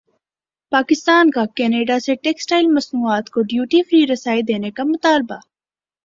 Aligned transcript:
پاکستان 0.71 1.29
کاکینیڈا 1.31 1.97
سے 1.99 2.15
ٹیکسٹائل 2.23 2.67
مصنوعات 2.67 3.29
کو 3.29 3.41
ڈیوٹی 3.41 3.81
فری 3.83 4.05
رسائی 4.07 4.41
دینے 4.41 4.71
کامطالبہ 4.71 5.37